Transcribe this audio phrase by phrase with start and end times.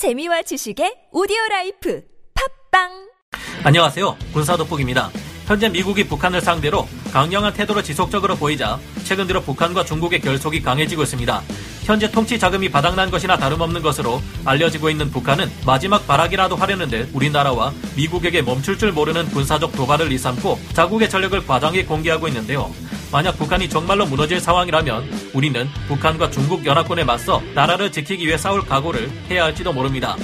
[0.00, 2.02] 재미와 지식의 오디오 라이프
[2.72, 2.88] 팟빵
[3.64, 4.16] 안녕하세요.
[4.32, 5.10] 군사 돋보기입니다.
[5.44, 11.42] 현재 미국이 북한을 상대로 강경한 태도를 지속적으로 보이자 최근 들어 북한과 중국의 결속이 강해지고 있습니다.
[11.84, 17.74] 현재 통치 자금이 바닥난 것이나 다름없는 것으로 알려지고 있는 북한은 마지막 발악이라도 하려는 듯 우리나라와
[17.94, 22.72] 미국에게 멈출 줄 모르는 군사적 도발을 일삼고 자국의 전력을 과장히 공개하고 있는데요.
[23.12, 29.10] 만약 북한이 정말로 무너질 상황이라면 우리는 북한과 중국 연합군에 맞서 나라를 지키기 위해 싸울 각오를
[29.28, 30.16] 해야 할지도 모릅니다.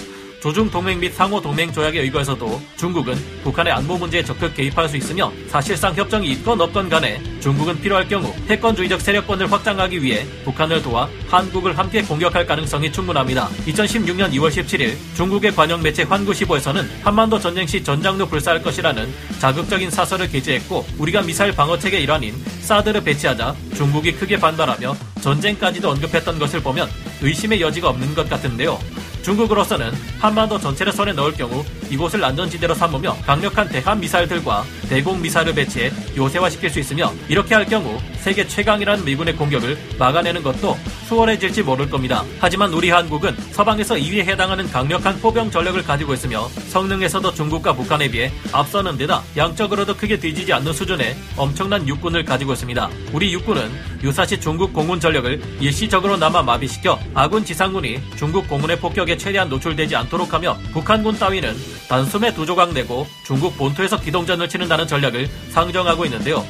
[0.47, 5.33] 조중 동맹 및 상호 동맹 조약에 의거해서도 중국은 북한의 안보 문제에 적극 개입할 수 있으며
[5.49, 11.77] 사실상 협정이 있건 없건 간에 중국은 필요할 경우 패권주의적 세력권을 확장하기 위해 북한을 도와 한국을
[11.77, 13.49] 함께 공격할 가능성이 충분합니다.
[13.67, 20.29] 2016년 2월 17일 중국의 관영 매체 환구시보에서는 한반도 전쟁 시 전장도 불사할 것이라는 자극적인 사설을
[20.29, 26.89] 게재했고 우리가 미사일 방어 체계 일환인 사드를 배치하자 중국이 크게 반발하며 전쟁까지도 언급했던 것을 보면
[27.21, 28.79] 의심의 여지가 없는 것 같은데요.
[29.23, 35.91] 중국으로서는 한반도 전체를 손에 넣을 경우 이곳을 안전지대로 삼으며 강력한 대함 미사일들과 대공 미사일을 배치해
[36.17, 42.25] 요새화시킬 수 있으며 이렇게 할 경우 세계 최강이라는 미군의 공격을 막아내는 것도 수월해질지 모를 겁니다.
[42.41, 48.33] 하지만 우리 한국은 서방에서 2위에 해당하는 강력한 포병 전력을 가지고 있으며 성능에서도 중국과 북한에 비해
[48.51, 52.91] 앞서는 데다 양적으로도 크게 뒤지지 않는 수준의 엄청난 육군을 가지고 있습니다.
[53.13, 53.71] 우리 육군은
[54.03, 60.59] 유사시 중국 공군 전력을 일시적으로나마 마비시켜 아군 지상군이 중국 공군의 폭격에 최대한 노출되지 않도록 하며
[60.73, 61.55] 북한군 따위는
[61.89, 66.45] 단숨에 두 조각 내고 중국 본토에서 기동전을 치른다는 전략을 상정하고 있는데요.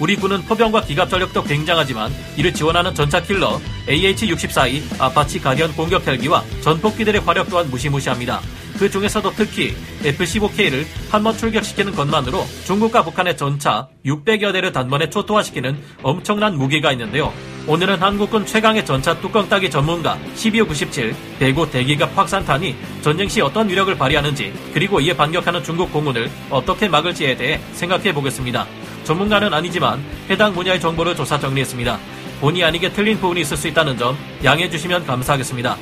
[0.00, 6.44] 우리 군은 포병과 기갑 전력도 굉장하지만 이를 지원하는 전차 킬러 AH-64E 아파치 가디언 공격 헬기와
[6.62, 8.40] 전폭기들의 화력 또한 무시무시합니다.
[8.78, 15.76] 그 중에서도 특히 F-15K를 한 번 출격시키는 것만으로 중국과 북한의 전차 600여 대를 단번에 초토화시키는
[16.02, 17.32] 엄청난 무기가 있는데요.
[17.66, 23.94] 오늘은 한국군 최강의 전차 뚜껑 따기 전문가 12호97 대고 대기갑 확산탄이 전쟁 시 어떤 위력을
[23.98, 28.64] 발휘하는지 그리고 이에 반격하는 중국 공군을 어떻게 막을지에 대해 생각해 보겠습니다.
[29.08, 31.98] 전문가는 아니지만 해당 분야의 정보를 조사 정리했습니다.
[32.42, 34.14] 본의 아니게 틀린 부분이 있을 수 있다는 점
[34.44, 35.76] 양해해 주시면 감사하겠습니다.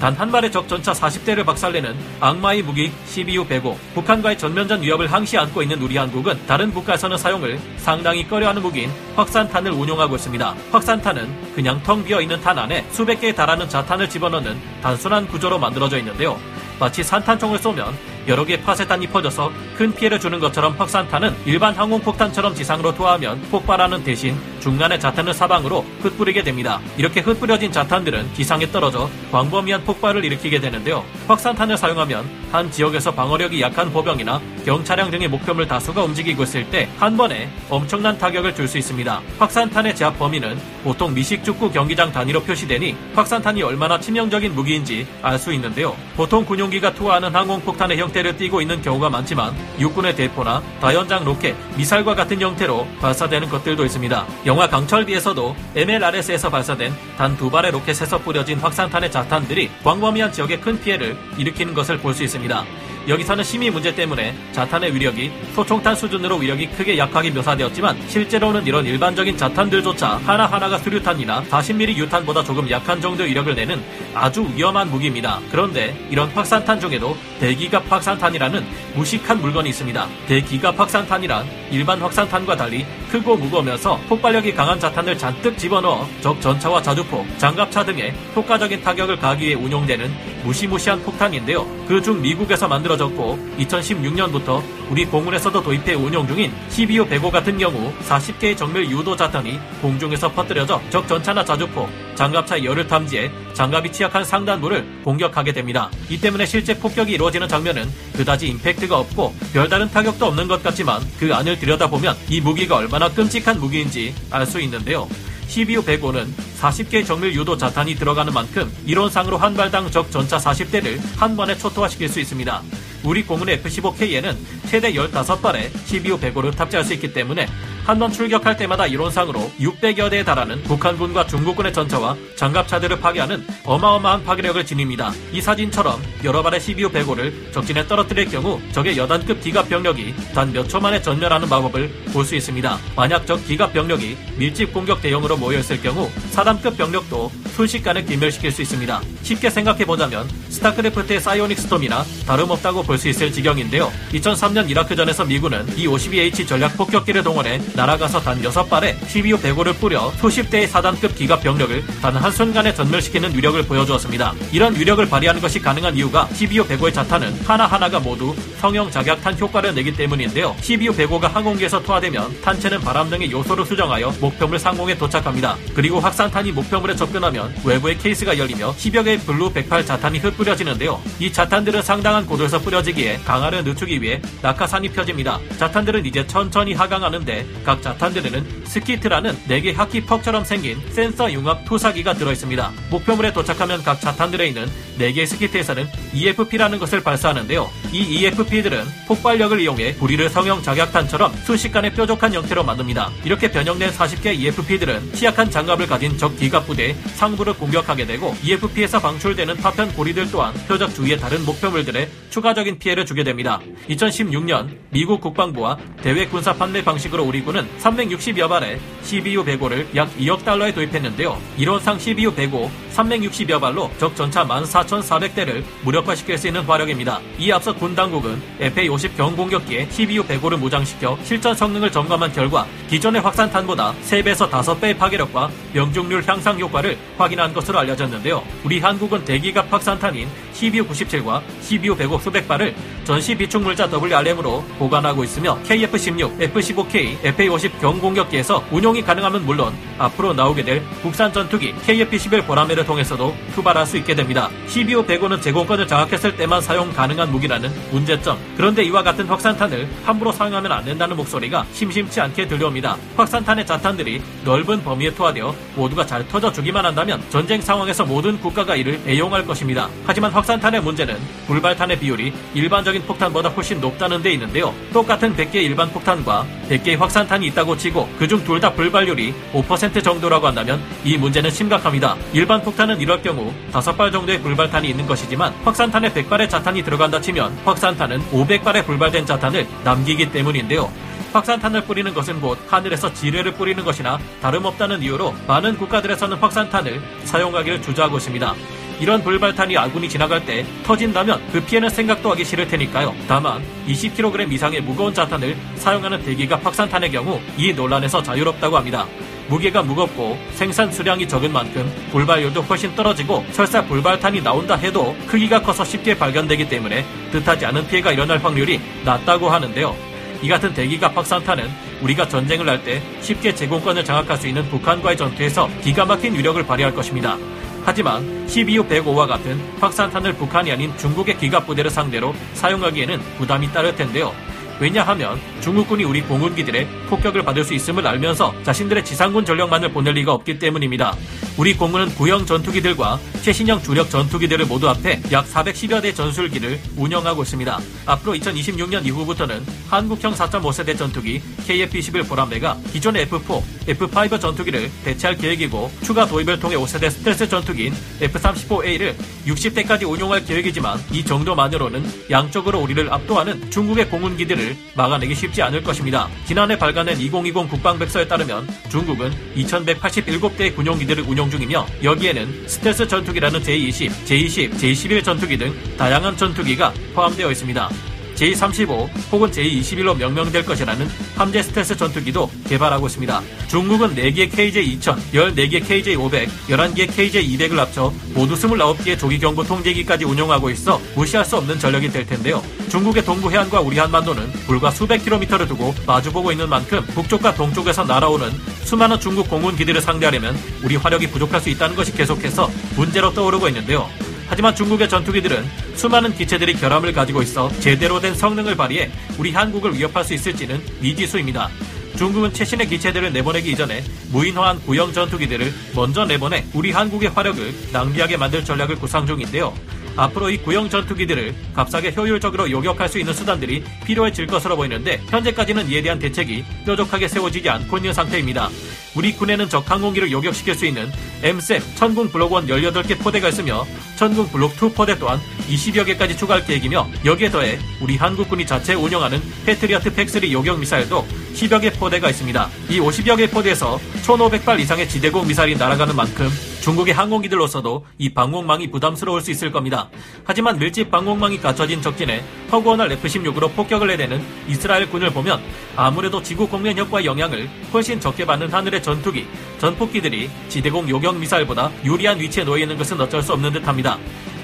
[0.00, 5.38] 단 한 발의 적 전차 40대를 박살내는 악마의 무기 12hu 105 북한과의 전면전 위협을 항시
[5.38, 10.56] 안고 있는 우리 한국은 다른 국가에서는 사용을 상당히 꺼려하는 무기인 확산탄을 운용하고 있습니다.
[10.72, 15.98] 확산탄은 그냥 텅 비어 있는 탄 안에 수백 개에 달하는 자탄을 집어넣는 단순한 구조로 만들어져
[15.98, 16.36] 있는데요.
[16.80, 17.94] 마치 산탄총을 쏘면
[18.28, 24.36] 여러 개의 파쇄탄이 퍼져서 큰 피해를 주는 것처럼 확산탄은 일반 항공폭탄처럼 지상으로 투하하면 폭발하는 대신
[24.62, 26.80] 중간에 자탄을 사방으로 흩뿌리게 됩니다.
[26.96, 31.04] 이렇게 흩뿌려진 자탄들은 기상에 떨어져 광범위한 폭발을 일으키게 되는데요.
[31.26, 37.16] 확산탄을 사용하면 한 지역에서 방어력이 약한 보병이나 경차량 등의 목표물 다수가 움직이고 있을 때 한
[37.16, 39.20] 번에 엄청난 타격을 줄 수 있습니다.
[39.38, 45.96] 확산탄의 제압 범위는 보통 미식축구 경기장 단위로 표시되니 확산탄이 얼마나 치명적인 무기인지 알 수 있는데요.
[46.16, 52.40] 보통 군용기가 투하하는 항공폭탄의 형태를 띠고 있는 경우가 많지만 육군의 대포나 다연장 로켓, 미사일과 같은
[52.40, 54.26] 형태로 발사되는 것들도 있습니다.
[54.52, 61.16] 영화 강철비에서도 MLRS에서 발사된 단 두 발의 로켓에서 뿌려진 확산탄의 자탄들이 광범위한 지역에 큰 피해를
[61.38, 62.62] 일으키는 것을 볼 수 있습니다.
[63.08, 69.36] 여기서는 심의 문제 때문에 자탄의 위력이 소총탄 수준으로 위력이 크게 약하게 묘사되었지만 실제로는 이런 일반적인
[69.36, 73.82] 자탄들조차 하나하나가 수류탄이나 40mm 유탄보다 조금 약한 정도의 위력을 내는
[74.14, 75.40] 아주 위험한 무기입니다.
[75.50, 78.64] 그런데 이런 확산탄 중에도 대기갑 확산탄이라는
[78.94, 80.08] 무식한 물건이 있습니다.
[80.28, 87.26] 대기갑 확산탄이란 일반 확산탄과 달리 크고 무거우면서 폭발력이 강한 자탄을 잔뜩 집어넣어 적 전차와 자주포,
[87.38, 90.10] 장갑차 등의 효과적인 타격을 가하기 위해 운용되는
[90.44, 91.66] 무시무시한 폭탄인데요.
[91.86, 98.56] 그중 미국에서 만들어 졌고 2016년부터 우리 공군에서도 도입해 운용 중인 12호 105 같은 경우 40개의
[98.56, 105.52] 정밀 유도 자탄이 공중에서 퍼뜨려져 적 전차나 자주포, 장갑차 열을 탐지해 장갑이 취약한 상단부를 공격하게
[105.52, 105.90] 됩니다.
[106.08, 111.34] 이 때문에 실제 폭격이 이루어지는 장면은 그다지 임팩트가 없고 별다른 타격도 없는 것 같지만 그
[111.34, 115.08] 안을 들여다보면 이 무기가 얼마나 끔찍한 무기인지 알 수 있는데요.
[115.48, 116.26] 12호 105는
[116.60, 122.08] 40개의 정밀 유도 자탄이 들어가는 만큼 이론상으로 한 발당 적 전차 40대를 한 번에 초토화시킬
[122.08, 122.62] 수 있습니다.
[123.04, 124.36] 우리 공군의 F-15K에는
[124.68, 127.46] 최대 15발의 12호 105를 탑재할 수 있기 때문에
[127.84, 134.64] 한 번 출격할 때마다 이론상으로 600여 대에 달하는 북한군과 중국군의 전차와 장갑차들을 파괴하는 어마어마한 파괴력을
[134.66, 135.12] 지닙니다.
[135.32, 140.68] 이 사진처럼 여러 발의 12호 105를 적진에 떨어뜨릴 경우 적의 여단급 기갑 병력이 단 몇
[140.68, 142.78] 초 만에 전멸하는 마법을 볼 수 있습니다.
[142.96, 149.00] 만약 적 기갑 병력이 밀집 공격 대형으로 모여있을 경우 사단급 병력도 순식간에 궤멸시킬 수 있습니다.
[149.22, 153.90] 쉽게 생각해보자면 스타크래프트의 사이오닉 스톰이나 다름없다고 볼 수 있을 지경인데요.
[154.12, 161.14] 2003년 이라크전에서 미군은 B-52H 전략 폭격기를 동원해 날아가서 단 6발의 CBU-105를 뿌려 수십 대의 사단급
[161.14, 164.34] 기갑 병력을 단 한순간에 전멸시키는 위력을 보여주었습니다.
[164.52, 170.54] 이런 위력을 발휘하는 것이 가능한 이유가 CBU-105의 자탄은 하나하나가 모두 성형 작약탄 효과를 내기 때문인데요.
[170.60, 175.56] CBU-105가 항공기에서 투하되면 탄체는 바람 등의 요소를 수정하여 목표물 상공에 도착합니다.
[175.74, 181.00] 그리고 확산탄이 목표물에 접근하면 외부의 케이스가 열리며 10여 개의 BLU-108 자탄이 흩뿌려지는데요.
[181.18, 185.38] 이 자탄들은 상당한 고도에서 뿌려지기에 강하를 늦추기 위해 낙하산이 펴집니다.
[185.58, 192.72] 자탄들은 이제 천천히 하강하는데 각 자탄들에는 스키트라는 4개 하키 퍽처럼 생긴 센서 융합 투사기가 들어있습니다.
[192.90, 194.66] 목표물에 도착하면 각 자탄들에 있는
[194.98, 197.70] 4개의 스키트에서는 EFP라는 것을 발사하는데요.
[197.92, 203.10] 이 EFP들은 폭발력을 이용해 구리를 성형 작약탄처럼 순식간에 뾰족한 형태로 만듭니다.
[203.24, 209.56] 이렇게 변형된 40개 EFP들은 취약한 장갑을 가진 적 기갑 부대의 상부를 공격하게 되고 EFP에서 방출되는
[209.58, 213.60] 파편 고리들 또한 표적 주위의 다른 목표물들에 추가적인 피해를 주게 됩니다.
[213.88, 220.44] 2016년 미국 국방부와 대외 군사 판매 방식으로 우리 군은 360여 발의 CBU 105를 약 2억
[220.44, 221.38] 달러에 도입했는데요.
[221.58, 227.20] 이론상 CBU 105 360여 발로 적 전차 14,400대를 무력화시킬 수 있는 화력입니다.
[227.38, 233.94] 이 앞서 군 당국은 FA-50 경공격기에 CBU 105를 무장시켜 실전 성능을 점검한 결과 기존의 확산탄보다
[234.04, 238.42] 3배에서 5배의 파괴력과 명중률 향상 효과를 확인한 것으로 알려졌는데요.
[238.64, 247.20] 우리 한국은 대기갑 확산탄인 CBU-97과 CBU-105 수백 발을 전시 비축물자 WRM으로 보관하고 있으며 KF-16, F-15K,
[247.20, 253.96] FA-50 경공격기에서 운용이 가능하면 물론 앞으로 나오게 될 국산 전투기 KF-11 보라매를 통해서도 투발할 수
[253.96, 254.50] 있게 됩니다.
[254.68, 258.38] CBU-105는 제공권을 장악했을 때만 사용 가능한 무기라는 문제점.
[258.56, 262.96] 그런데 이와 같은 확산탄을 함부로 사용하면 안 된다는 목소리가 심심치 않게 들려옵니다.
[263.16, 269.00] 확산탄의 자탄들이 넓은 범위에 투하되어 모두가 잘 터져 주기만 한다면 전쟁 상황에서 모든 국가가 이를
[269.06, 269.88] 애용할 것입니다.
[270.06, 271.16] 하지만 확 산탄의 문제는
[271.46, 274.74] 불발탄의 비율이 일반적인 폭탄보다 훨씬 높다는 데 있는데요.
[274.92, 280.80] 똑같은 100개 일반 폭탄과 100개의 확산탄이 있다고 치고 그중 둘 다 불발률이 5% 정도라고 한다면
[281.04, 282.14] 이 문제는 심각합니다.
[282.32, 288.20] 일반 폭탄은 이럴 경우 5발 정도의 불발탄이 있는 것이지만 확산탄에 100발의 자탄이 들어간다 치면 확산탄은
[288.30, 290.92] 500발의 불발된 자탄을 남기기 때문인데요.
[291.32, 298.18] 확산탄을 뿌리는 것은 곧 하늘에서 지뢰를 뿌리는 것이나 다름없다는 이유로 많은 국가들에서는 확산탄을 사용하기를 주저하고
[298.18, 298.54] 있습니다.
[299.02, 303.12] 이런 불발탄이 아군이 지나갈 때 터진다면 그 피해는 생각도 하기 싫을 테니까요.
[303.26, 309.04] 다만 20kg 이상의 무거운 자탄을 사용하는 대기가 확산탄의 경우 이 논란에서 자유롭다고 합니다.
[309.48, 315.84] 무게가 무겁고 생산 수량이 적은 만큼 불발률도 훨씬 떨어지고 설사 불발탄이 나온다 해도 크기가 커서
[315.84, 319.96] 쉽게 발견되기 때문에 뜻하지 않은 피해가 일어날 확률이 낮다고 하는데요.
[320.42, 321.68] 이 같은 대기갑 확산탄은
[322.02, 326.94] 우리가 전쟁을 할 때 쉽게 제공권을 장악할 수 있는 북한과의 전투에서 기가 막힌 위력을 발휘할
[326.94, 327.36] 것입니다.
[327.84, 334.32] 하지만 12호 105와 같은 확산탄을 북한이 아닌 중국의 기갑 부대를 상대로 사용하기에는 부담이 따를 텐데요.
[334.80, 340.58] 왜냐하면 중국군이 우리 공군기들의 폭격을 받을 수 있음을 알면서 자신들의 지상군 전력만을 보낼 리가 없기
[340.58, 341.14] 때문입니다.
[341.58, 347.78] 우리 공군은 구형 전투기들과 최신형 주력 전투기들을 모두 합해 약 410여 대 전술기를 운영하고 있습니다.
[348.06, 356.26] 앞으로 2026년 이후부터는 한국형 4.5세대 전투기 KF-21 보람대가 기존의 F4, F5 전투기를 대체할 계획이고 추가
[356.26, 359.14] 도입을 통해 5세대 스텔스 전투기인 F-35A를
[359.46, 366.28] 60대까지 운용할 계획이지만 이 정도만으로는 양쪽으로 우리를 압도하는 중국의 공군기들을 막아내기 쉽지 않을 것입니다.
[366.46, 374.74] 지난해 발간된 2020 국방백서에 따르면 중국은 2187대의 군용기들을 운용 중이며 여기에는 스텔스 전투기라는 제20, 제20,
[374.74, 378.11] 제21 전투기 등 다양한 전투기가 포함되어 있습니다.
[378.34, 383.42] 제35 혹은 제21로 명명될 것이라는 함재 스텔스 전투기도 개발하고 있습니다.
[383.68, 391.00] 중국은 4개의 KJ-2000, 14개의 KJ-500, 11개의 KJ-200을 합쳐 모두 29개의 조기 경보 통제기까지 운용하고 있어
[391.14, 392.62] 무시할 수 없는 전력이 될 텐데요.
[392.90, 398.50] 중국의 동부 해안과 우리 한반도는 불과 수백 킬로미터를 두고 마주보고 있는 만큼 북쪽과 동쪽에서 날아오는
[398.84, 404.08] 수많은 중국 공군기들을 상대하려면 우리 화력이 부족할 수 있다는 것이 계속해서 문제로 떠오르고 있는데요.
[404.48, 410.24] 하지만 중국의 전투기들은 수많은 기체들이 결함을 가지고 있어 제대로 된 성능을 발휘해 우리 한국을 위협할
[410.24, 411.70] 수 있을지는 미지수입니다.
[412.16, 418.64] 중국은 최신의 기체들을 내보내기 이전에 무인화한 구형 전투기들을 먼저 내보내 우리 한국의 화력을 낭비하게 만들
[418.64, 419.74] 전략을 구상 중인데요.
[420.16, 426.02] 앞으로 이 구형 전투기들을 값싸게 효율적으로 요격할 수 있는 수단들이 필요해질 것으로 보이는데 현재까지는 이에
[426.02, 428.68] 대한 대책이 뾰족하게 세워지지 않고 있는 상태입니다.
[429.14, 431.10] 우리 군에는 적 항공기를 요격시킬 수 있는
[431.42, 433.84] MSEP 천궁 블록 1 18개 포대가 있으며
[434.16, 439.40] 천궁 블록 2 포대 또한 20여 개까지 추가할 계획이며 여기에 더해 우리 한국군이 자체 운영하는
[439.66, 442.68] 패트리어트 팩3 요격 미사일도 10여 개 포대가 있습니다.
[442.88, 446.48] 이 50여 개 포대에서 1,500발 이상의 지대공 미사일이 날아가는 만큼
[446.82, 450.08] 중국의 항공기들로서도 이 방공망이 부담스러울 수 있을 겁니다.
[450.44, 452.42] 하지만 밀집 방공망이 갖춰진 적진에
[452.72, 455.62] 허구원할 F-16으로 폭격을 해대는 이스라엘 군을 보면
[455.94, 459.46] 아무래도 지구 공면력과 영향을 훨씬 적게 받는 하늘의 전투기,
[459.78, 464.18] 전폭기들이 지대공 요격 미사일보다 유리한 위치에 놓여 있는 것은 어쩔 수 없는 듯합니다.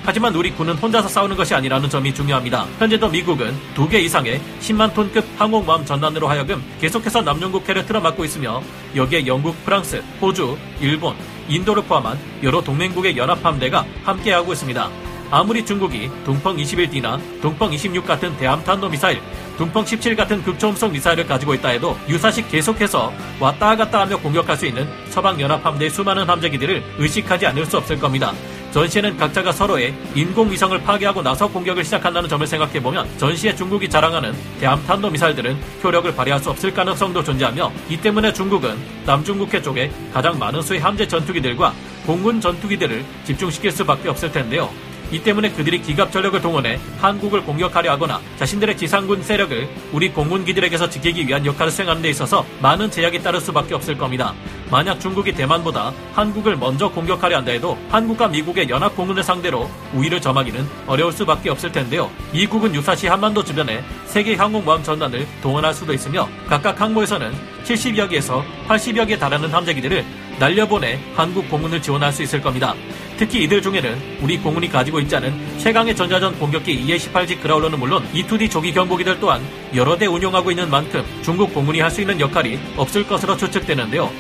[0.04, 2.66] 하지만 우리 군은 혼자서 싸우는 것이 아니라는 점이 중요합니다.
[2.78, 8.62] 현재도 미국은 두 개 이상의 10만 톤급 항공모함 전단으로 하여금 계속해서 남중국해를 틀어막고 있으며
[8.96, 11.14] 여기에 영국, 프랑스, 호주, 일본,
[11.48, 14.90] 인도를 포함한 여러 동맹국의 연합함대가 함께하고 있습니다.
[15.30, 19.20] 아무리 중국이 동펑 21D나 동펑 26 같은 대함탄도 미사일,
[19.58, 24.66] 동펑 17 같은 극초음속 미사일을 가지고 있다 해도 유사시 계속해서 왔다 갔다 하며 공격할 수
[24.66, 28.32] 있는 서방 연합함대의 수많은 함재기들을 의식하지 않을 수 없을 겁니다.
[28.70, 35.58] 전시에는 각자가 서로의 인공위성을 파괴하고 나서 공격을 시작한다는 점을 생각해보면 전시에 중국이 자랑하는 대함탄도 미사일들은
[35.82, 41.08] 효력을 발휘할 수 없을 가능성도 존재하며 이 때문에 중국은 남중국해 쪽에 가장 많은 수의 함재
[41.08, 41.74] 전투기들과
[42.06, 44.70] 공군 전투기들을 집중시킬 수밖에 없을 텐데요.
[45.10, 51.26] 이 때문에 그들이 기갑 전력을 동원해 한국을 공격하려 하거나 자신들의 지상군 세력을 우리 공군기들에게서 지키기
[51.26, 54.34] 위한 역할을 수행하는 데 있어서 많은 제약이 따를 수밖에 없을 겁니다.
[54.70, 60.66] 만약 중국이 대만보다 한국을 먼저 공격하려 한다 해도 한국과 미국의 연합 공군을 상대로 우위를 점하기는
[60.86, 62.10] 어려울 수밖에 없을 텐데요.
[62.32, 67.32] 미국은 유사시 한반도 주변에 세계 항공모함 전단을 동원할 수도 있으며 각각 항모에서는
[67.64, 70.04] 70여 개에서 80여 개 달하는 함재기들을
[70.38, 72.74] 날려보내 한국 공군을 지원할 수 있을 겁니다.
[73.16, 78.50] 특히 이들 중에는 우리 공군이 가지고 있지 않은 최강의 전자전 공격기 EA-18G 그라울러는 물론 E2D
[78.50, 79.42] 조기 경보기들 또한
[79.74, 84.10] 여러 대 운용하고 있는 만큼 중국 공군이 할 수 있는 역할이 없을 것으로 추측되는데요.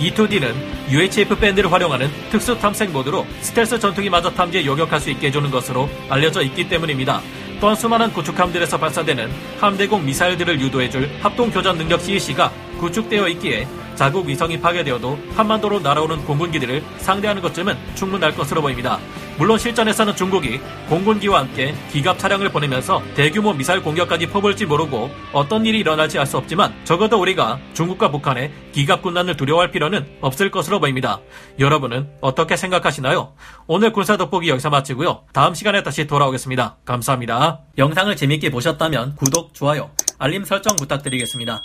[0.00, 0.54] E2D는
[0.90, 5.90] UHF 밴드를 활용하는 특수 탐색 모드로 스텔스 전투기 마저 탐지해 요격할 수 있게 해주는 것으로
[6.08, 7.20] 알려져 있기 때문입니다.
[7.60, 9.30] 또한 수많은 구축함들에서 발사되는
[9.60, 17.42] 함대공 미사일들을 유도해줄 합동교전 능력 CEC가 구축되어 있기에 자국 위성이 파괴되어도 한반도로 날아오는 공군기들을 상대하는
[17.42, 18.98] 것쯤은 충분할 것으로 보입니다.
[19.36, 25.80] 물론 실전에서는 중국이 공군기와 함께 기갑 차량을 보내면서 대규모 미사일 공격까지 퍼볼지 모르고 어떤 일이
[25.80, 31.20] 일어날지 알 수 없지만 적어도 우리가 중국과 북한의 기갑 군단을 두려워할 필요는 없을 것으로 보입니다.
[31.58, 33.32] 여러분은 어떻게 생각하시나요?
[33.66, 35.24] 오늘 군사 돋보기 여기서 마치고요.
[35.32, 36.76] 다음 시간에 다시 돌아오겠습니다.
[36.84, 37.60] 감사합니다.
[37.78, 41.62] 영상을 재밌게 보셨다면 구독, 좋아요, 알림 설정 부탁드리겠습니다.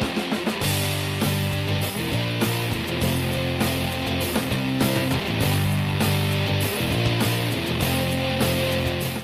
[0.00, 0.29] Thank you.